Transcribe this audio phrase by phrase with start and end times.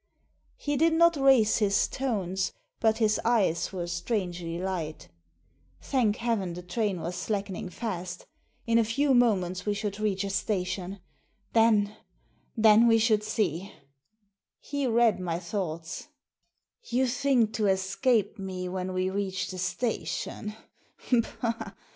[0.57, 5.09] He did not raise his tones, but his eyes were strangely light
[5.79, 8.25] Thank heaven, the train was slack ening fast
[8.65, 11.01] In a few moments we should reach a station.
[11.53, 11.95] Then—
[12.67, 13.71] then we should see!
[14.57, 16.01] He read my thoughts.
[16.01, 17.07] Digitized by VjOOQIC 86 THE SEEN AND THE UNSEEN "You
[17.45, 20.55] think to escape me when we reach the station.